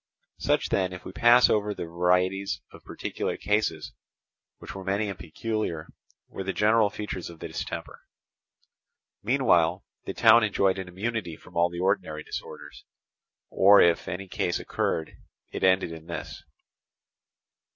[0.39, 3.93] Such then, if we pass over the varieties of particular cases
[4.57, 5.89] which were many and peculiar,
[6.27, 8.01] were the general features of the distemper.
[9.21, 12.83] Meanwhile the town enjoyed an immunity from all the ordinary disorders;
[13.51, 15.17] or if any case occurred,
[15.51, 16.43] it ended in this.